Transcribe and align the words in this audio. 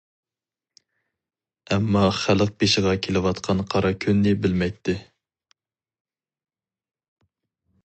ئەمما 1.75 2.01
خەلق 2.21 2.55
بېشىغا 2.63 2.95
كېلىۋاتقان 3.09 3.63
قارا 3.75 3.93
كۈننى 4.07 4.35
بىلمەيتتى. 4.47 4.97